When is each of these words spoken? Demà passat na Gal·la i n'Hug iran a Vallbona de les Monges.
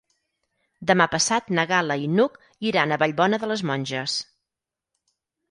Demà 0.91 1.05
passat 1.11 1.51
na 1.59 1.65
Gal·la 1.71 1.97
i 2.05 2.07
n'Hug 2.15 2.39
iran 2.71 2.95
a 2.95 2.99
Vallbona 3.05 3.41
de 3.45 3.51
les 3.53 3.65
Monges. 3.73 4.19